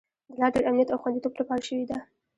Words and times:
د 0.29 0.31
لا 0.39 0.47
ډیر 0.53 0.63
امنیت 0.69 0.89
او 0.91 0.99
خوندیتوب 1.01 1.33
لپاره 1.39 1.65
شوې 1.67 1.85
ده 1.89 1.97